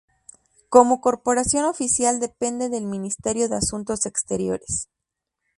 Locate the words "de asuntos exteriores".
3.47-4.89